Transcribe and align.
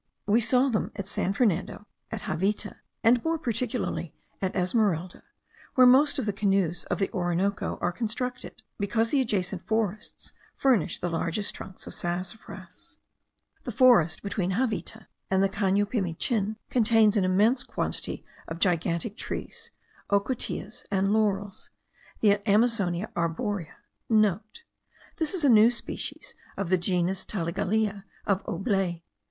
We 0.25 0.41
saw 0.41 0.69
them 0.69 0.91
at 0.95 1.07
San 1.07 1.31
Fernando, 1.31 1.85
at 2.09 2.23
Javita, 2.27 2.77
and 3.03 3.23
more 3.23 3.37
particularly 3.37 4.15
at 4.41 4.55
Esmeralda, 4.55 5.21
where 5.75 5.85
most 5.85 6.17
of 6.17 6.25
the 6.25 6.33
canoes 6.33 6.85
of 6.85 6.97
the 6.97 7.11
Orinoco 7.11 7.77
are 7.81 7.91
constructed, 7.91 8.63
because 8.79 9.11
the 9.11 9.21
adjacent 9.21 9.61
forests 9.61 10.33
furnish 10.55 10.97
the 10.99 11.09
largest 11.11 11.53
trunks 11.53 11.85
of 11.85 11.93
sassafras. 11.93 12.97
The 13.63 13.71
forest 13.71 14.23
between 14.23 14.53
Javita 14.53 15.05
and 15.29 15.43
the 15.43 15.49
Cano 15.49 15.85
Pimichin, 15.85 16.55
contains 16.71 17.15
an 17.15 17.23
immense 17.23 17.63
quantity 17.63 18.25
of 18.47 18.57
gigantic 18.57 19.15
trees, 19.15 19.69
ocoteas, 20.09 20.83
and 20.89 21.13
laurels, 21.13 21.69
the 22.21 22.41
Amasonia 22.49 23.11
arborea,* 23.15 23.75
(* 24.57 25.15
This 25.17 25.35
is 25.35 25.43
a 25.43 25.47
new 25.47 25.69
species 25.69 26.33
of 26.57 26.69
the 26.69 26.77
genus 26.79 27.23
taligalea 27.23 28.05
of 28.25 28.43
Aublet. 28.47 29.03